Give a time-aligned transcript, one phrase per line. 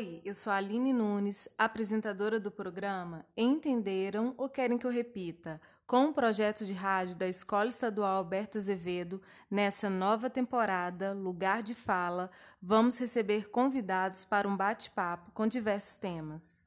[0.00, 5.60] Oi, eu sou a Aline Nunes, apresentadora do programa Entenderam ou Querem que eu repita?
[5.86, 9.20] Com o projeto de rádio da Escola Estadual Alberto Azevedo,
[9.50, 12.30] nessa nova temporada, Lugar de Fala,
[12.62, 16.66] vamos receber convidados para um bate-papo com diversos temas.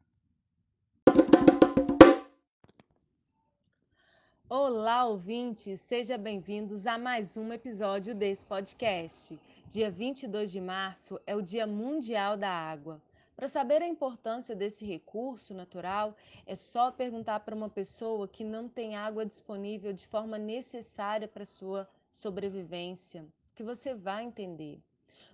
[4.48, 5.82] Olá, ouvintes!
[5.82, 9.40] Sejam bem-vindos a mais um episódio desse podcast.
[9.68, 13.02] Dia 22 de março é o Dia Mundial da Água.
[13.36, 16.16] Para saber a importância desse recurso natural,
[16.46, 21.44] é só perguntar para uma pessoa que não tem água disponível de forma necessária para
[21.44, 23.26] sua sobrevivência,
[23.56, 24.80] que você vai entender.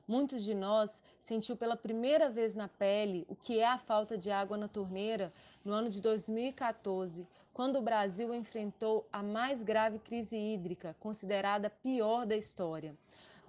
[0.07, 4.31] Muitos de nós sentiu pela primeira vez na pele o que é a falta de
[4.31, 5.31] água na torneira
[5.63, 11.69] no ano de 2014, quando o Brasil enfrentou a mais grave crise hídrica, considerada a
[11.69, 12.95] pior da história.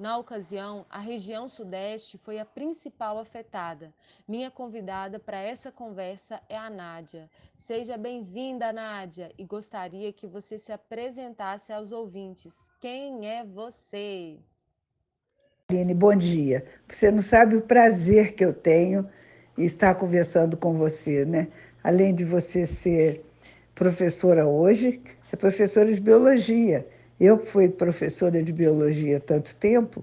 [0.00, 3.92] Na ocasião, a região Sudeste foi a principal afetada.
[4.26, 7.28] Minha convidada para essa conversa é a Nádia.
[7.54, 12.70] Seja bem-vinda, Nádia, e gostaria que você se apresentasse aos ouvintes.
[12.80, 14.38] Quem é você?
[15.68, 16.64] Aline, bom dia.
[16.88, 19.06] Você não sabe o prazer que eu tenho
[19.58, 21.48] em estar conversando com você, né?
[21.84, 23.22] Além de você ser
[23.74, 26.88] professora hoje, é professora de biologia
[27.20, 30.02] eu fui professora de biologia tanto tempo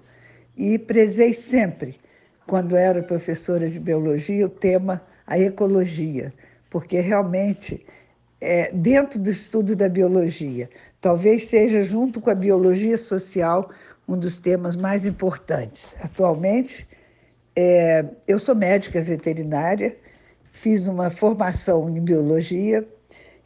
[0.55, 1.99] e prezei sempre,
[2.45, 6.31] quando era professora de biologia, o tema a ecologia,
[6.69, 7.85] porque realmente
[8.39, 10.69] é, dentro do estudo da biologia,
[11.01, 13.69] talvez seja junto com a biologia social
[14.07, 15.95] um dos temas mais importantes.
[15.99, 16.87] Atualmente,
[17.55, 19.97] é, eu sou médica veterinária,
[20.51, 22.87] fiz uma formação em biologia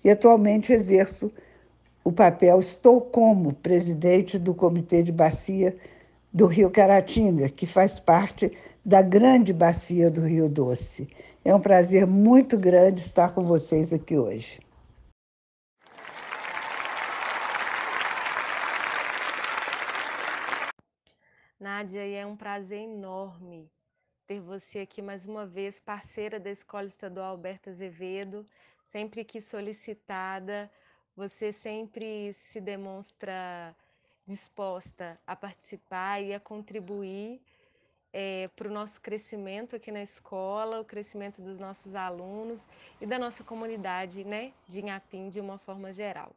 [0.03, 1.31] e atualmente exerço
[2.03, 5.77] o papel, estou como presidente do Comitê de Bacia
[6.33, 11.07] do Rio Caratinga, que faz parte da grande bacia do Rio Doce.
[11.45, 14.59] É um prazer muito grande estar com vocês aqui hoje.
[21.59, 23.69] Nádia, é um prazer enorme
[24.25, 28.45] ter você aqui mais uma vez, parceira da Escola Estadual Alberto Azevedo,
[28.85, 30.71] sempre que solicitada
[31.15, 33.75] você sempre se demonstra
[34.25, 37.41] disposta a participar e a contribuir
[38.13, 42.67] é, para o nosso crescimento aqui na escola, o crescimento dos nossos alunos
[42.99, 46.35] e da nossa comunidade né, de Inhapim de uma forma geral.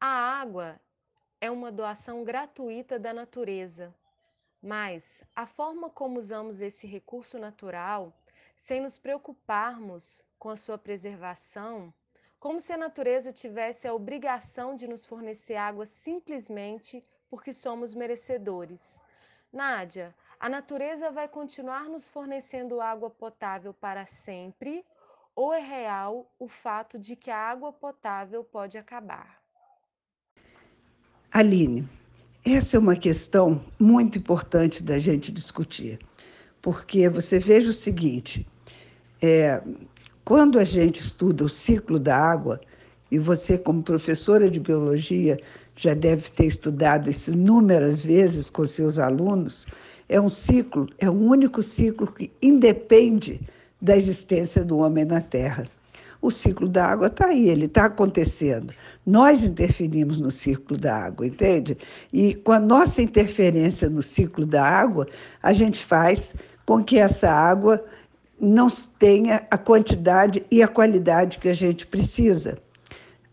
[0.00, 0.80] A água
[1.40, 3.94] é uma doação gratuita da natureza,
[4.62, 8.12] mas a forma como usamos esse recurso natural,
[8.56, 11.92] sem nos preocuparmos com a sua preservação,
[12.44, 19.00] como se a natureza tivesse a obrigação de nos fornecer água simplesmente porque somos merecedores.
[19.50, 24.84] Nádia, a natureza vai continuar nos fornecendo água potável para sempre
[25.34, 29.40] ou é real o fato de que a água potável pode acabar?
[31.32, 31.88] Aline,
[32.44, 35.98] essa é uma questão muito importante da gente discutir,
[36.60, 38.46] porque você veja o seguinte:
[39.22, 39.62] é,
[40.24, 42.60] quando a gente estuda o ciclo da água,
[43.10, 45.38] e você, como professora de biologia,
[45.76, 49.66] já deve ter estudado isso inúmeras vezes com seus alunos,
[50.08, 53.40] é um ciclo, é o único ciclo que independe
[53.80, 55.66] da existência do homem na Terra.
[56.22, 58.72] O ciclo da água está aí, ele está acontecendo.
[59.04, 61.76] Nós interferimos no ciclo da água, entende?
[62.10, 65.06] E com a nossa interferência no ciclo da água,
[65.42, 66.34] a gente faz
[66.64, 67.84] com que essa água
[68.40, 68.68] não
[68.98, 72.58] tenha a quantidade e a qualidade que a gente precisa.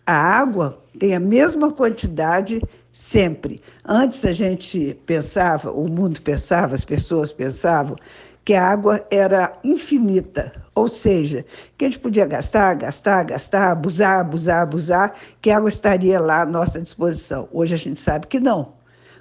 [0.05, 3.61] A água tem a mesma quantidade sempre.
[3.85, 7.95] Antes a gente pensava, o mundo pensava, as pessoas pensavam,
[8.43, 11.45] que a água era infinita, ou seja,
[11.77, 16.41] que a gente podia gastar, gastar, gastar, abusar, abusar, abusar, que a água estaria lá
[16.41, 17.47] à nossa disposição.
[17.51, 18.73] Hoje a gente sabe que não.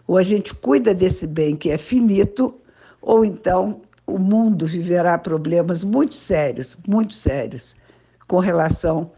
[0.06, 2.54] Ou a gente cuida desse bem que é finito,
[3.00, 7.74] ou então o mundo viverá problemas muito sérios, muito sérios,
[8.26, 9.10] com relação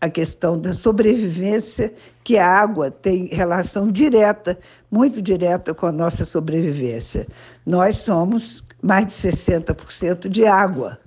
[0.00, 1.92] à questão da sobrevivência,
[2.22, 4.58] que a água tem relação direta,
[4.90, 7.26] muito direta com a nossa sobrevivência.
[7.66, 10.98] Nós somos mais de 60% de água.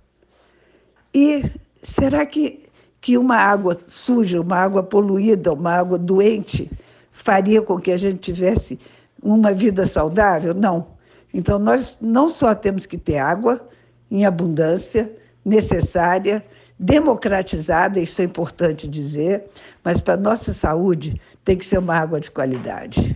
[1.14, 1.44] E
[1.84, 2.68] será que,
[3.00, 6.72] que uma água suja, uma água poluída, uma água doente,
[7.12, 8.80] faria com que a gente tivesse
[9.22, 10.54] uma vida saudável?
[10.54, 10.88] Não.
[11.34, 13.70] Então, nós não só temos que ter água
[14.10, 16.46] em abundância, necessária,
[16.78, 19.50] democratizada, isso é importante dizer,
[19.84, 23.16] mas para a nossa saúde tem que ser uma água de qualidade.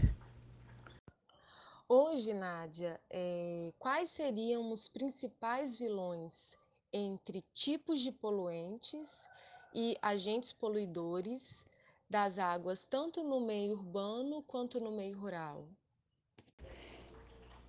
[1.88, 6.56] Hoje, Nádia, é, quais seriam os principais vilões
[6.92, 9.28] entre tipos de poluentes
[9.74, 11.66] e agentes poluidores
[12.10, 15.68] das águas, tanto no meio urbano quanto no meio rural?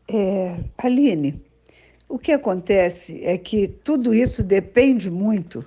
[0.08, 1.42] É, Aline,
[2.08, 5.64] o que acontece é que tudo isso depende muito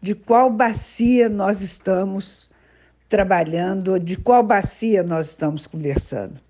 [0.00, 2.50] de qual bacia nós estamos
[3.08, 6.40] trabalhando, de qual bacia nós estamos conversando.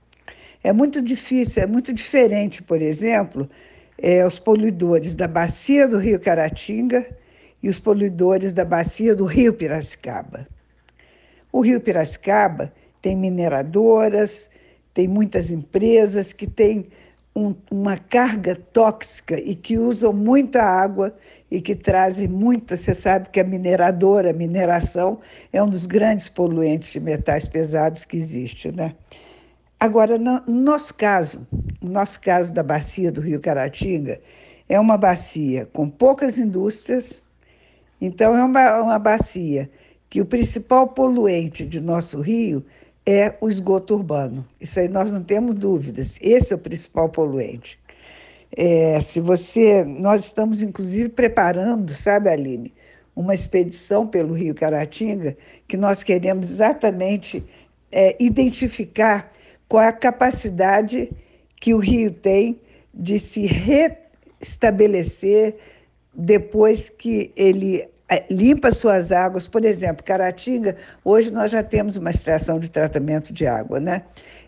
[0.63, 3.51] É muito difícil, é muito diferente, por exemplo,
[3.99, 7.05] é, os poluidores da bacia do Rio Caratinga
[7.61, 10.47] e os poluidores da bacia do Rio Piracicaba.
[11.51, 12.73] O Rio Piracicaba
[13.03, 14.49] tem mineradoras,
[14.95, 16.87] tem muitas empresas que têm
[17.35, 21.15] um, uma carga tóxica e que usam muita água
[21.51, 22.77] e que trazem muito.
[22.77, 25.21] Você sabe que a mineradora, a mineração,
[25.53, 28.95] é um dos grandes poluentes de metais pesados que existe, né?
[29.79, 31.47] Agora, no nosso caso,
[31.81, 34.21] no nosso caso da bacia do Rio Caratinga,
[34.69, 37.23] é uma bacia com poucas indústrias,
[38.01, 39.69] então é uma, uma bacia
[40.09, 42.65] que o principal poluente de nosso rio
[43.07, 44.47] é o esgoto urbano.
[44.61, 46.19] Isso aí nós não temos dúvidas.
[46.21, 47.79] Esse é o principal poluente.
[48.57, 52.73] É, se você, nós estamos inclusive preparando, sabe, Aline,
[53.15, 57.45] uma expedição pelo Rio Caratinga que nós queremos exatamente
[57.91, 59.33] é, identificar
[59.69, 61.11] qual é a capacidade
[61.61, 62.61] que o rio tem
[62.93, 65.57] de se restabelecer
[66.15, 67.89] depois que ele
[68.31, 69.47] limpa suas águas.
[69.47, 74.03] Por exemplo, Caratinga, hoje nós já temos uma estação de tratamento de água, né?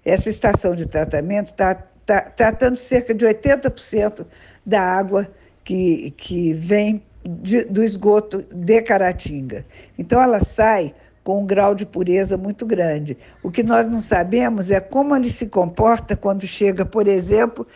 [0.05, 1.75] Essa estação de tratamento está
[2.05, 4.27] tá, tratando cerca de 80%
[4.65, 5.29] da água
[5.63, 9.65] que, que vem de, do esgoto de Caratinga.
[9.99, 13.17] Então, ela sai com um grau de pureza muito grande.
[13.43, 17.67] O que nós não sabemos é como ele se comporta quando chega, por exemplo,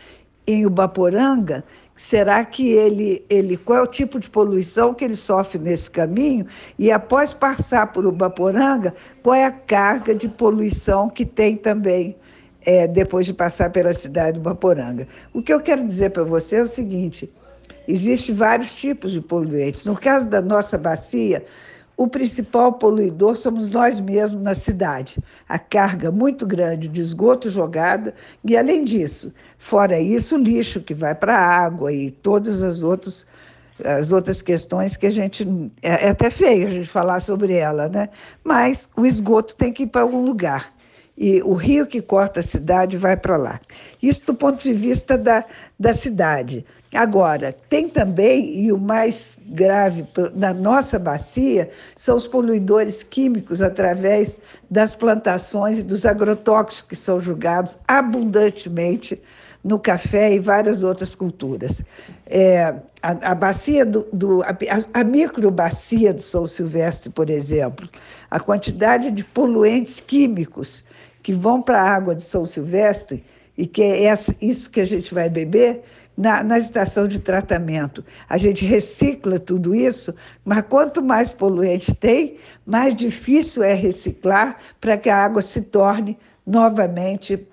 [0.46, 1.64] em Ubaporanga,
[1.99, 6.47] será que ele, ele qual é o tipo de poluição que ele sofre nesse caminho
[6.79, 12.15] e após passar por Ubaporanga, qual é a carga de poluição que tem também
[12.65, 15.09] é, depois de passar pela cidade de Ubaporanga.
[15.35, 17.29] O que eu quero dizer para você é o seguinte,
[17.89, 19.85] existem vários tipos de poluentes.
[19.85, 21.45] No caso da nossa bacia,
[21.99, 25.19] o principal poluidor somos nós mesmos na cidade.
[25.49, 28.15] A carga muito grande de esgoto jogada
[28.45, 32.85] e, além disso, fora isso, o lixo que vai para a água e todas as
[32.85, 33.27] outras,
[33.85, 35.45] as outras questões que a gente.
[35.83, 38.09] É, é até feio a gente falar sobre ela, né?
[38.45, 40.73] Mas o esgoto tem que ir para algum lugar
[41.17, 43.61] e o rio que corta a cidade vai para lá.
[44.00, 45.45] Isso do ponto de vista da,
[45.77, 46.65] da cidade.
[46.94, 54.40] Agora, tem também, e o mais grave na nossa bacia, são os poluidores químicos através
[54.70, 59.20] das plantações e dos agrotóxicos que são julgados abundantemente
[59.62, 61.82] no café e várias outras culturas.
[62.26, 64.56] É, a, a, bacia do, do a,
[64.94, 67.87] a microbacia do São Silvestre, por exemplo,
[68.31, 70.82] a quantidade de poluentes químicos
[71.23, 73.23] que vão para a água de São Silvestre
[73.58, 75.82] e que é essa, isso que a gente vai beber
[76.19, 78.05] na, na estação de tratamento.
[78.29, 80.12] A gente recicla tudo isso,
[80.44, 86.19] mas quanto mais poluente tem, mais difícil é reciclar para que a água se torne
[86.44, 87.47] novamente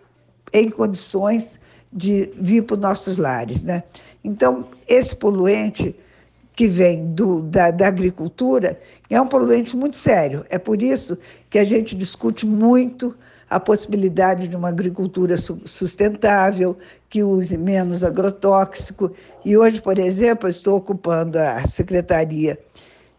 [0.51, 1.59] em condições
[1.94, 3.63] de vir para os nossos lares.
[3.63, 3.83] Né?
[4.23, 5.95] Então, esse poluente
[6.56, 10.44] que vem do, da, da agricultura é um poluente muito sério.
[10.49, 11.19] É por isso
[11.51, 13.16] que a gente discute muito
[13.47, 16.78] a possibilidade de uma agricultura sustentável,
[17.16, 19.10] que use menos agrotóxico.
[19.45, 22.60] E hoje, por exemplo, estou ocupando a Secretaria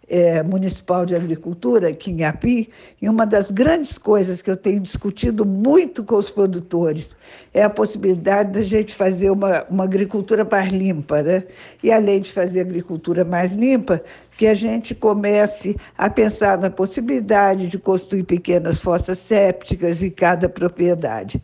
[0.06, 2.68] é, Municipal de Agricultura, aqui em Api,
[3.00, 7.16] e uma das grandes coisas que eu tenho discutido muito com os produtores
[7.54, 11.44] é a possibilidade da gente fazer uma, uma agricultura mais limpa, né?
[11.82, 14.02] E além de fazer agricultura mais limpa,
[14.36, 20.50] que a gente comece a pensar na possibilidade de construir pequenas fossas sépticas em cada
[20.50, 21.42] propriedade.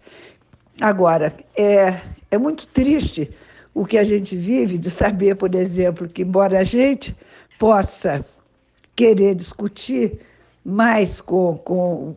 [0.80, 2.00] Agora, é,
[2.32, 3.30] é muito triste
[3.74, 7.14] o que a gente vive de saber, por exemplo, que embora a gente
[7.58, 8.24] possa
[8.96, 10.18] querer discutir
[10.64, 12.16] mais com, com,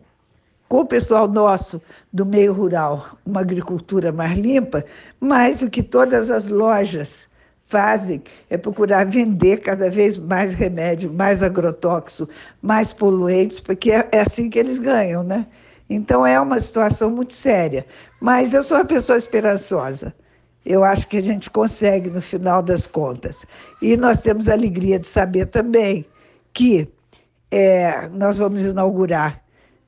[0.68, 1.80] com o pessoal nosso
[2.10, 4.84] do meio rural uma agricultura mais limpa,
[5.20, 7.28] mais do que todas as lojas
[7.66, 12.30] fazem é procurar vender cada vez mais remédio, mais agrotóxico,
[12.62, 15.46] mais poluentes, porque é, é assim que eles ganham, né?
[15.88, 17.86] Então é uma situação muito séria.
[18.20, 20.14] Mas eu sou uma pessoa esperançosa.
[20.64, 23.46] Eu acho que a gente consegue no final das contas.
[23.80, 26.04] E nós temos a alegria de saber também
[26.52, 26.88] que
[27.50, 29.40] é, nós vamos inaugurar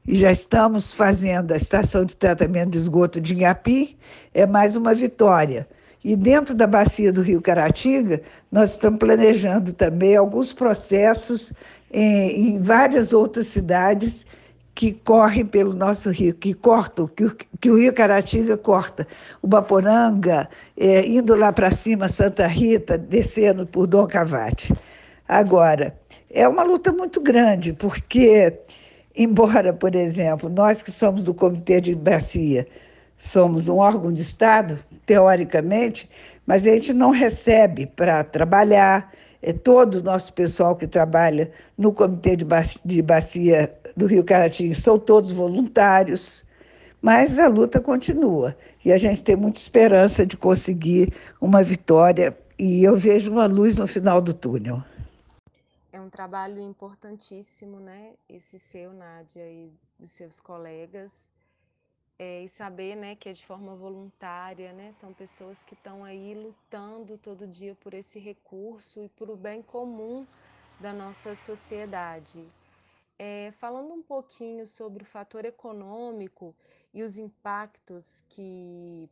[0.09, 3.95] e já estamos fazendo a estação de tratamento de esgoto de Inhapi,
[4.33, 5.69] é mais uma vitória
[6.03, 11.53] E dentro da bacia do Rio Caratinga, nós estamos planejando também alguns processos
[11.93, 14.25] em, em várias outras cidades
[14.79, 17.29] que correm pelo nosso rio, que cortam, que,
[17.61, 19.09] que o Rio Caratinga corta.
[19.43, 24.73] Ubaporanga, é, indo lá para cima, Santa Rita, descendo por Dom Cavate.
[25.27, 25.99] Agora,
[26.31, 28.57] é uma luta muito grande, porque,
[29.17, 32.65] embora, por exemplo, nós que somos do Comitê de Bacia,
[33.17, 36.09] somos um órgão de Estado, teoricamente,
[36.47, 39.13] mas a gente não recebe para trabalhar.
[39.43, 42.37] É todo o nosso pessoal que trabalha no Comitê
[42.85, 46.45] de Bacia do Rio Caratinga são todos voluntários,
[47.03, 52.83] mas a luta continua e a gente tem muita esperança de conseguir uma vitória e
[52.83, 54.83] eu vejo uma luz no final do túnel.
[55.93, 58.13] É um trabalho importantíssimo, né?
[58.29, 61.31] Esse seu, Nádia, e dos seus colegas
[62.19, 66.35] é, e saber né, que é de forma voluntária, né, são pessoas que estão aí
[66.35, 70.27] lutando todo dia por esse recurso e por o bem comum
[70.81, 72.45] da nossa sociedade.
[73.19, 76.55] É, falando um pouquinho sobre o fator econômico
[76.95, 79.11] e os impactos que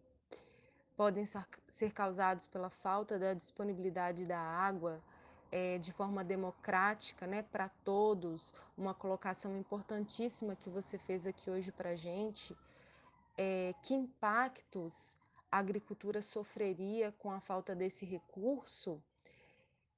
[0.97, 1.25] podem
[1.69, 5.03] ser causados pela falta da disponibilidade da água
[5.51, 11.73] é, de forma democrática né, para todos, uma colocação importantíssima que você fez aqui hoje
[11.73, 12.57] para a gente
[13.37, 15.17] é, que impactos
[15.51, 19.03] a agricultura sofreria com a falta desse recurso?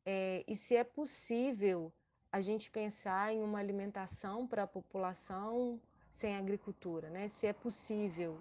[0.04, 1.92] É, e se é possível
[2.30, 5.80] a gente pensar em uma alimentação para a população
[6.10, 7.28] sem agricultura, né?
[7.28, 8.36] Se é possível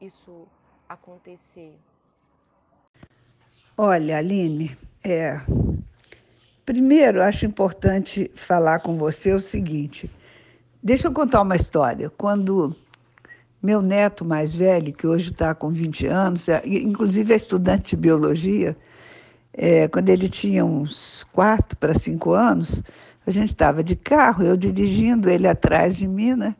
[0.00, 0.46] isso
[0.88, 1.78] acontecer.
[3.76, 5.40] Olha, Aline, é,
[6.64, 10.10] primeiro acho importante falar com você o seguinte.
[10.82, 12.10] Deixa eu contar uma história.
[12.10, 12.76] Quando
[13.62, 17.96] meu neto mais velho, que hoje está com 20 anos, é, inclusive é estudante de
[17.96, 18.76] biologia,
[19.52, 22.82] é, quando ele tinha uns 4 para 5 anos,
[23.26, 26.56] a gente estava de carro, eu dirigindo, ele atrás de mim, né?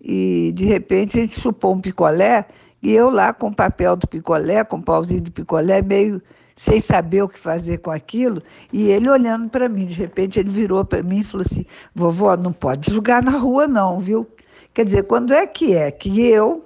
[0.00, 2.46] E de repente a gente chupou um picolé,
[2.82, 6.20] e eu lá com o papel do picolé, com o pauzinho do picolé, meio
[6.56, 8.42] sem saber o que fazer com aquilo,
[8.72, 9.86] e ele olhando para mim.
[9.86, 11.64] De repente ele virou para mim e falou assim:
[11.94, 14.26] vovó, não pode jogar na rua, não, viu?
[14.74, 16.64] Quer dizer, quando é que é que eu,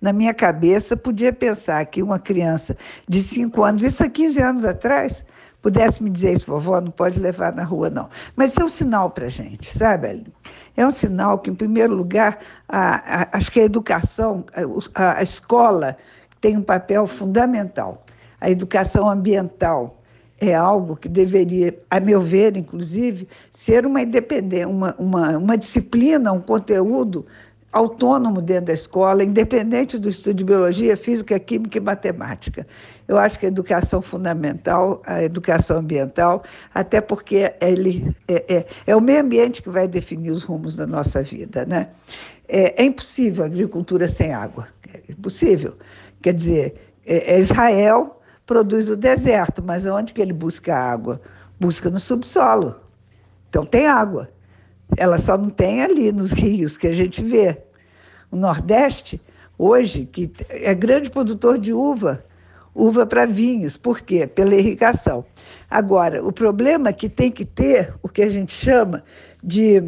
[0.00, 2.76] na minha cabeça, podia pensar que uma criança
[3.08, 5.24] de 5 anos, isso há 15 anos atrás,
[5.64, 8.10] pudesse me dizer isso, vovó, não pode levar na rua, não.
[8.36, 10.34] Mas é um sinal para a gente, sabe, Aline?
[10.76, 14.44] É um sinal que, em primeiro lugar, a, a, acho que a educação,
[14.94, 15.96] a, a escola
[16.38, 18.04] tem um papel fundamental.
[18.38, 20.02] A educação ambiental,
[20.38, 26.30] é algo que deveria, a meu ver, inclusive, ser uma independência, uma, uma, uma disciplina,
[26.30, 27.24] um conteúdo
[27.74, 32.66] autônomo dentro da escola, independente do estudo de biologia, física, química e matemática.
[33.08, 38.96] Eu acho que a educação fundamental, a educação ambiental, até porque ele é, é, é
[38.96, 41.66] o meio ambiente que vai definir os rumos da nossa vida.
[41.66, 41.88] Né?
[42.48, 44.68] É, é impossível a agricultura sem água.
[44.92, 45.76] É impossível.
[46.22, 51.20] Quer dizer, é, é Israel produz o deserto, mas onde que ele busca água?
[51.58, 52.76] Busca no subsolo.
[53.48, 54.30] Então tem água.
[54.96, 57.63] Ela só não tem ali nos rios que a gente vê.
[58.34, 59.22] O Nordeste,
[59.56, 62.24] hoje, que é grande produtor de uva,
[62.74, 63.76] uva para vinhos.
[63.76, 64.26] Por quê?
[64.26, 65.24] Pela irrigação.
[65.70, 69.04] Agora, o problema é que tem que ter o que a gente chama
[69.40, 69.80] de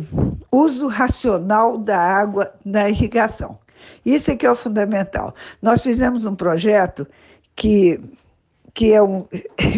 [0.52, 3.58] uso racional da água na irrigação.
[4.04, 5.34] Isso é que é o fundamental.
[5.60, 7.04] Nós fizemos um projeto
[7.56, 8.00] que
[8.72, 9.26] que é um,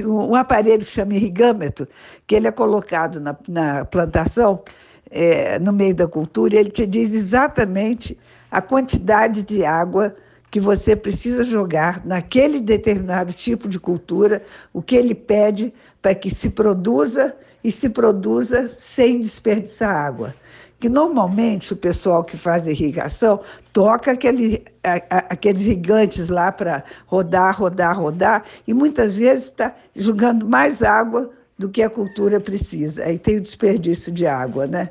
[0.04, 1.88] um aparelho que chama irrigâmetro,
[2.26, 4.62] que ele é colocado na, na plantação
[5.10, 8.18] é, no meio da cultura, ele te diz exatamente
[8.50, 10.14] a quantidade de água
[10.50, 16.30] que você precisa jogar naquele determinado tipo de cultura, o que ele pede para que
[16.30, 20.34] se produza e se produza sem desperdiçar água.
[20.80, 23.40] Que normalmente o pessoal que faz irrigação
[23.72, 29.74] toca aquele, a, a, aqueles gigantes lá para rodar, rodar, rodar, e muitas vezes está
[29.94, 33.04] jogando mais água do que a cultura precisa.
[33.04, 34.88] Aí tem o desperdício de água, né?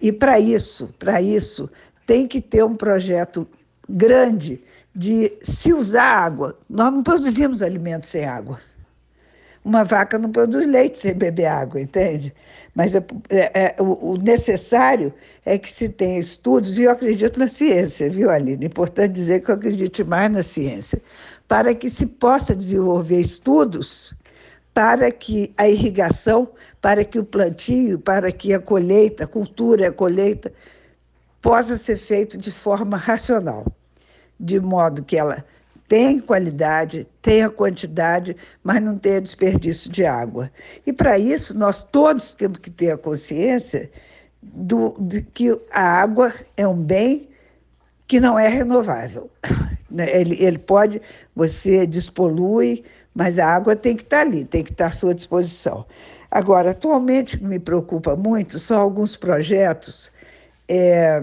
[0.00, 1.70] E para isso, para isso,
[2.06, 3.46] tem que ter um projeto
[3.88, 4.62] grande
[4.94, 6.58] de se usar água.
[6.68, 8.60] Nós não produzimos alimentos sem água.
[9.64, 12.34] Uma vaca não produz leite sem beber água, entende?
[12.74, 15.12] Mas é, é, é, o, o, necessário
[15.44, 18.66] é que se tenha estudos, e eu acredito na ciência, viu, Aline?
[18.66, 21.00] Importante dizer que eu acredito mais na ciência,
[21.48, 24.14] para que se possa desenvolver estudos
[24.74, 26.48] para que a irrigação,
[26.82, 30.52] para que o plantio, para que a colheita, a cultura, a colheita,
[31.44, 33.66] possa ser feito de forma racional,
[34.40, 35.44] de modo que ela
[35.86, 40.50] tem qualidade, tem a quantidade, mas não tem desperdício de água.
[40.86, 43.90] E para isso, nós todos temos que ter a consciência
[44.42, 47.28] do, de que a água é um bem
[48.06, 49.30] que não é renovável.
[49.90, 50.10] Né?
[50.12, 51.00] Ele, ele pode,
[51.36, 52.82] você despolui,
[53.14, 55.86] mas a água tem que estar ali, tem que estar à sua disposição.
[56.32, 60.10] Agora, atualmente, me preocupa muito são alguns projetos.
[60.68, 61.22] É,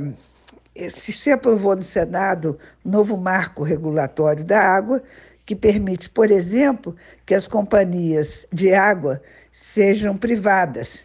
[0.90, 5.02] se, se aprovou no Senado um novo marco regulatório da água,
[5.46, 6.96] que permite, por exemplo,
[7.26, 9.22] que as companhias de água
[9.52, 11.02] sejam privadas,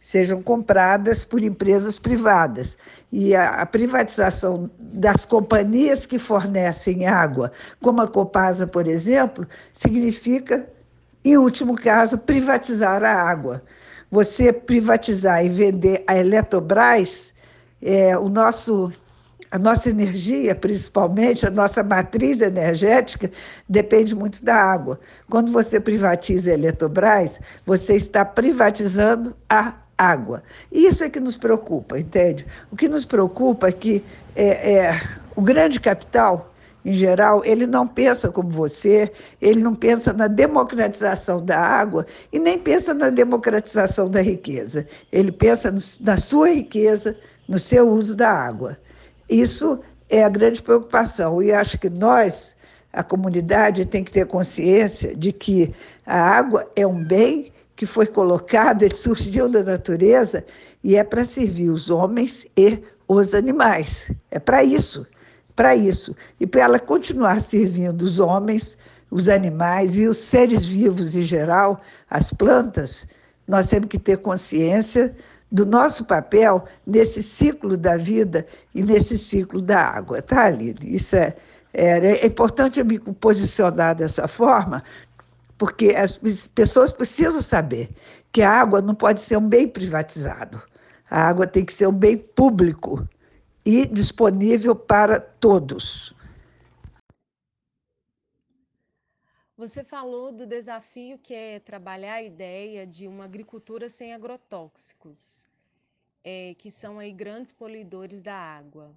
[0.00, 2.76] sejam compradas por empresas privadas.
[3.10, 10.68] E a, a, privatização das companhias que fornecem água, como a Copasa, por exemplo, significa,
[11.24, 13.62] em último caso, privatizar a água.
[14.10, 17.32] Você privatizar e vender a Eletrobras,
[17.82, 18.92] é, o nosso
[19.50, 23.30] a nossa energia, principalmente a nossa matriz energética,
[23.68, 24.98] depende muito da água.
[25.30, 30.42] Quando você privatiza a Eletrobras, você está privatizando a água.
[30.70, 32.46] Isso é que nos preocupa, entende?
[32.70, 34.04] O que nos preocupa é que
[34.34, 35.00] é, é,
[35.34, 36.52] o grande capital,
[36.84, 42.38] em geral, ele não pensa como você, ele não pensa na democratização da água e
[42.38, 44.86] nem pensa na democratização da riqueza.
[45.10, 47.16] Ele pensa no, na sua riqueza,
[47.48, 48.78] no seu uso da água.
[49.28, 51.42] Isso é a grande preocupação.
[51.42, 52.54] E acho que nós,
[52.92, 55.74] a comunidade, tem que ter consciência de que
[56.04, 60.44] a água é um bem que foi colocado, ele surgiu da natureza
[60.82, 64.10] e é para servir os homens e os animais.
[64.30, 65.06] É para isso,
[65.54, 66.16] para isso.
[66.40, 68.78] E para ela continuar servindo os homens,
[69.10, 73.06] os animais e os seres vivos em geral, as plantas,
[73.46, 75.14] nós temos que ter consciência
[75.50, 80.76] do nosso papel nesse ciclo da vida e nesse ciclo da água, tá, Aline?
[80.82, 81.36] Isso é,
[81.72, 84.82] é, é importante eu me posicionar dessa forma,
[85.56, 87.90] porque as pessoas precisam saber
[88.32, 90.60] que a água não pode ser um bem privatizado.
[91.10, 93.08] A água tem que ser um bem público
[93.64, 96.15] e disponível para todos.
[99.56, 105.46] Você falou do desafio que é trabalhar a ideia de uma agricultura sem agrotóxicos,
[106.22, 108.94] é, que são aí grandes poluidores da água.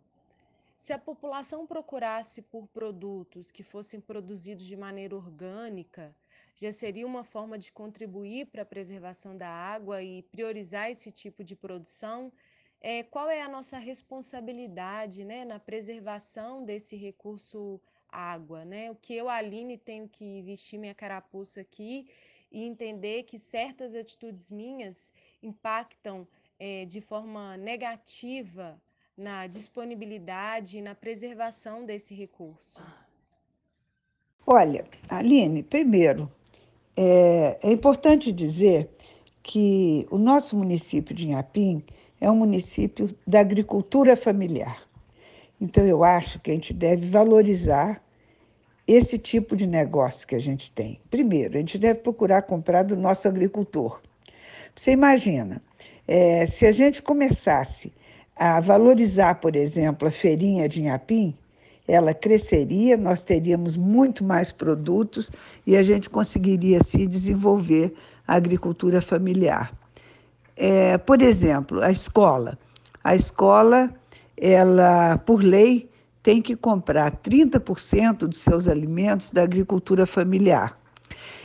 [0.76, 6.14] Se a população procurasse por produtos que fossem produzidos de maneira orgânica,
[6.58, 11.42] já seria uma forma de contribuir para a preservação da água e priorizar esse tipo
[11.42, 12.34] de produção?
[12.82, 17.80] É, qual é a nossa responsabilidade né, na preservação desse recurso
[18.12, 18.92] água, né?
[18.92, 22.08] O que eu, Aline, tenho que vestir minha carapuça aqui
[22.52, 26.28] e entender que certas atitudes minhas impactam
[26.60, 28.82] é, de forma negativa
[29.16, 32.80] na disponibilidade e na preservação desse recurso?
[34.46, 36.32] Olha, Aline, primeiro,
[36.98, 38.90] é, é importante dizer
[39.44, 41.84] que o nosso município de Inhapim
[42.20, 44.89] é um município da agricultura familiar.
[45.60, 48.02] Então, eu acho que a gente deve valorizar
[48.88, 51.00] esse tipo de negócio que a gente tem.
[51.12, 54.02] Primeiro, a gente deve procurar comprar do nosso agricultor.
[54.76, 55.62] Você imagina,
[56.08, 57.94] é, se a gente começasse
[58.36, 61.36] a valorizar, por exemplo, a feirinha de Inhapim,
[61.88, 65.30] ela cresceria, nós teríamos muito mais produtos
[65.68, 67.94] e a gente conseguiria se desenvolver
[68.28, 69.72] a agricultura familiar.
[70.56, 72.58] É, por exemplo, a escola.
[73.04, 73.94] A escola
[74.42, 75.90] ela, por lei,
[76.22, 80.78] tem que comprar 30% dos seus alimentos da agricultura familiar.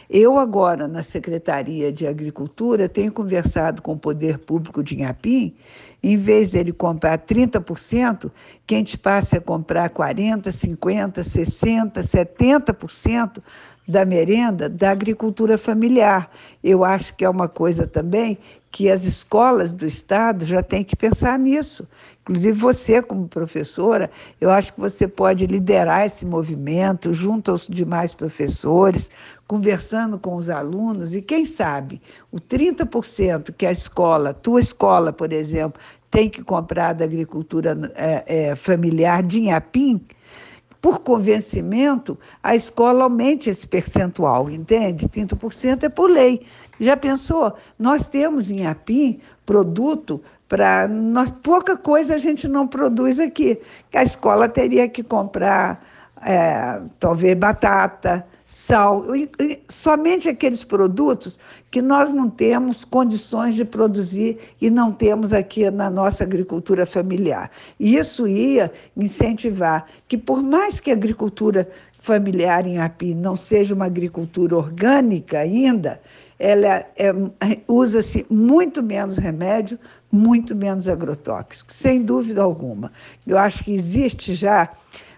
[0.08, 5.56] Eu agora, na Secretaria de Agricultura, tenho conversado com o Poder Público de Inhapim,
[6.02, 8.30] em vez dele comprar 30%,
[8.66, 13.42] que a gente passe a comprar 40%, 50%, 60%, 70%
[13.86, 16.30] da merenda da agricultura familiar.
[16.62, 18.38] Eu acho que é uma coisa também
[18.70, 21.86] que as escolas do Estado já têm que pensar nisso.
[22.22, 28.14] Inclusive você, como professora, eu acho que você pode liderar esse movimento junto aos demais
[28.14, 29.10] professores,
[29.46, 32.00] conversando com os alunos, e quem sabe
[32.32, 38.24] o 30% que a escola, tua escola, por exemplo, tem que comprar da agricultura é,
[38.26, 40.00] é, familiar de Inhapim,
[40.84, 45.08] por convencimento, a escola aumente esse percentual, entende?
[45.08, 46.46] 30% é por lei.
[46.78, 47.54] Já pensou?
[47.78, 53.58] Nós temos em Apim produto para nós pouca coisa a gente não produz aqui.
[53.94, 55.82] A escola teria que comprar
[56.20, 59.04] é, talvez batata, sal,
[59.68, 61.38] somente aqueles produtos
[61.70, 67.50] que nós não temos condições de produzir e não temos aqui na nossa agricultura familiar.
[67.80, 73.74] E isso ia incentivar que, por mais que a agricultura familiar em Api não seja
[73.74, 76.00] uma agricultura orgânica ainda,
[76.38, 77.12] ela é,
[77.66, 79.78] usa-se muito menos remédio,
[80.14, 82.92] muito menos agrotóxico, sem dúvida alguma.
[83.26, 84.70] Eu acho que existe já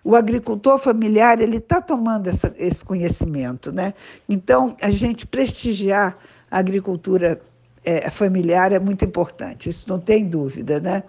[0.03, 3.93] o agricultor familiar ele está tomando essa, esse conhecimento, né?
[4.29, 6.17] Então a gente prestigiar
[6.51, 7.41] a agricultura
[7.85, 11.03] é, familiar é muito importante, isso não tem dúvida, né?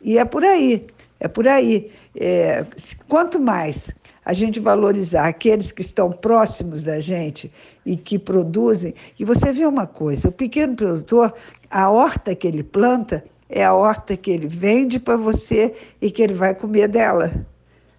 [0.00, 0.86] E é por aí,
[1.18, 1.90] é por aí.
[2.14, 2.64] É,
[3.08, 3.90] quanto mais
[4.24, 7.52] a gente valorizar aqueles que estão próximos da gente
[7.84, 8.94] e que produzem.
[9.18, 11.34] E você vê uma coisa: o pequeno produtor,
[11.74, 16.22] a horta que ele planta é a horta que ele vende para você e que
[16.22, 17.32] ele vai comer dela.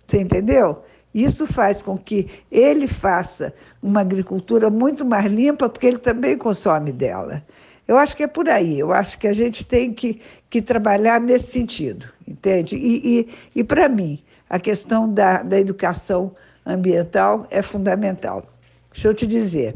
[0.07, 0.81] Você entendeu?
[1.13, 6.93] Isso faz com que ele faça uma agricultura muito mais limpa, porque ele também consome
[6.93, 7.43] dela.
[7.85, 11.19] Eu acho que é por aí, eu acho que a gente tem que, que trabalhar
[11.19, 12.77] nesse sentido, entende?
[12.77, 16.33] E, e, e para mim, a questão da, da educação
[16.65, 18.45] ambiental é fundamental.
[18.93, 19.75] Deixa eu te dizer,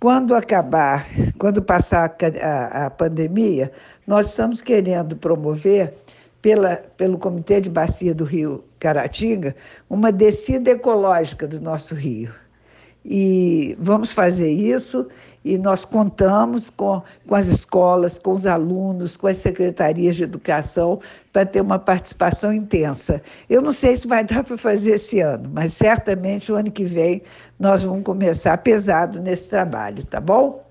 [0.00, 1.06] quando acabar,
[1.38, 3.72] quando passar a, a pandemia,
[4.06, 5.94] nós estamos querendo promover,
[6.40, 9.56] pela, pelo Comitê de Bacia do Rio Caratinga,
[9.90, 12.32] uma descida ecológica do nosso rio.
[13.04, 15.08] E vamos fazer isso
[15.44, 21.00] e nós contamos com, com as escolas, com os alunos, com as secretarias de educação
[21.32, 23.22] para ter uma participação intensa.
[23.48, 26.84] Eu não sei se vai dar para fazer esse ano, mas certamente o ano que
[26.84, 27.22] vem
[27.58, 30.66] nós vamos começar pesado nesse trabalho, tá bom?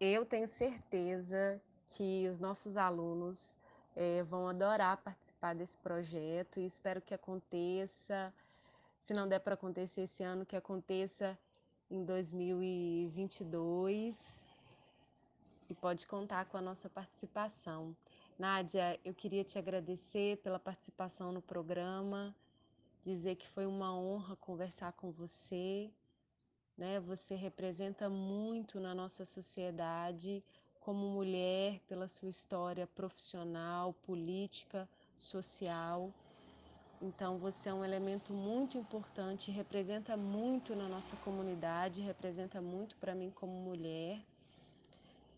[0.00, 3.56] Eu tenho certeza que os nossos alunos
[3.96, 8.32] é, vão adorar participar desse projeto e espero que aconteça.
[9.00, 11.36] Se não der para acontecer esse ano, que aconteça
[11.90, 14.44] em 2022
[15.68, 17.96] e pode contar com a nossa participação.
[18.38, 22.34] Nádia, eu queria te agradecer pela participação no programa,
[23.02, 25.90] dizer que foi uma honra conversar com você.
[26.76, 27.00] Né?
[27.00, 30.42] Você representa muito na nossa sociedade
[30.80, 36.12] como mulher, pela sua história profissional, política, social.
[37.00, 43.14] Então você é um elemento muito importante, representa muito na nossa comunidade, representa muito para
[43.14, 44.20] mim como mulher.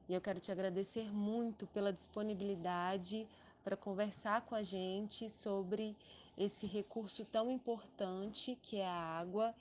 [0.09, 3.29] E eu quero te agradecer muito pela disponibilidade
[3.63, 5.95] para conversar com a gente sobre
[6.37, 9.55] esse recurso tão importante que é a água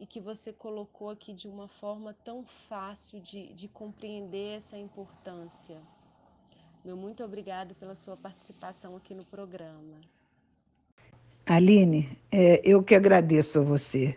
[0.00, 5.82] e que você colocou aqui de uma forma tão fácil de, de compreender essa importância.
[6.82, 10.00] Meu muito obrigado pela sua participação aqui no programa.
[11.46, 14.16] Aline, é, eu que agradeço a você.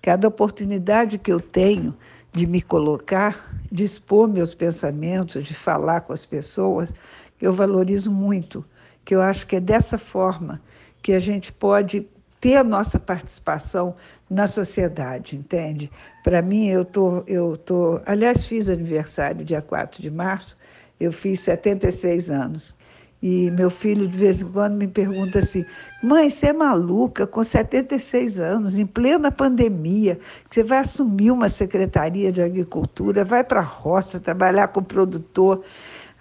[0.00, 1.94] Cada oportunidade que eu tenho
[2.32, 6.92] de me colocar, de expor meus pensamentos, de falar com as pessoas,
[7.40, 8.64] eu valorizo muito,
[9.04, 10.60] que eu acho que é dessa forma
[11.02, 12.06] que a gente pode
[12.40, 13.94] ter a nossa participação
[14.28, 15.90] na sociedade, entende?
[16.22, 20.56] Para mim, eu tô, eu tô, aliás, fiz aniversário dia 4 de março,
[20.98, 22.76] eu fiz 76 anos.
[23.26, 25.64] E meu filho, de vez em quando, me pergunta assim:
[26.02, 30.18] mãe, você é maluca, com 76 anos, em plena pandemia,
[30.50, 35.64] você vai assumir uma secretaria de agricultura, vai para a roça trabalhar com o produtor.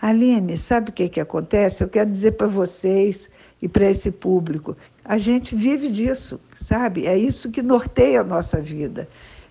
[0.02, 1.84] Aline, sabe o que, que acontece?
[1.84, 3.30] Eu quero dizer para vocês
[3.62, 7.06] e para esse público: a gente vive disso, sabe?
[7.06, 9.10] É isso que norteia a nossa vida.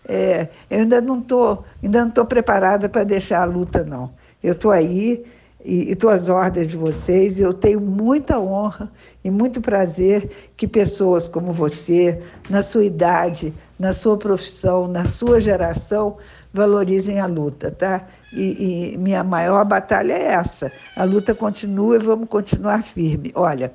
[0.08, 4.10] É, eu ainda não estou preparada para deixar a luta, não.
[4.42, 5.22] Eu estou aí
[5.64, 8.90] e estou às ordens de vocês e eu tenho muita honra
[9.22, 12.20] e muito prazer que pessoas como você,
[12.50, 16.16] na sua idade, na sua profissão, na sua geração,
[16.52, 18.06] valorizem a luta, tá?
[18.32, 20.72] E, e minha maior batalha é essa.
[20.96, 23.30] A luta continua e vamos continuar firme.
[23.34, 23.72] Olha,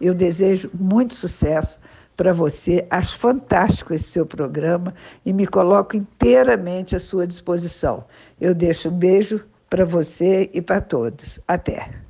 [0.00, 1.78] eu desejo muito sucesso
[2.16, 2.86] para você.
[2.90, 8.04] Acho fantástico esse seu programa e me coloco inteiramente à sua disposição.
[8.40, 11.40] Eu deixo um beijo para você e para todos.
[11.46, 12.04] Até.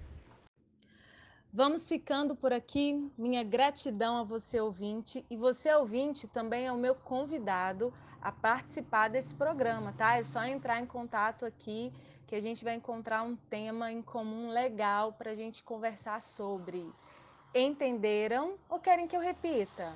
[1.53, 3.11] Vamos ficando por aqui.
[3.17, 5.25] Minha gratidão a você, ouvinte.
[5.31, 10.17] E você, ouvinte, também é o meu convidado a participar desse programa, tá?
[10.17, 11.93] É só entrar em contato aqui
[12.27, 16.91] que a gente vai encontrar um tema em comum legal para a gente conversar sobre.
[17.55, 19.93] Entenderam ou querem que eu repita?